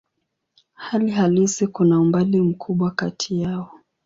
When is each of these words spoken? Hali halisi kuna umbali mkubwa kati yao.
Hali 0.73 1.11
halisi 1.11 1.67
kuna 1.67 1.99
umbali 1.99 2.41
mkubwa 2.41 2.91
kati 2.91 3.41
yao. 3.41 3.71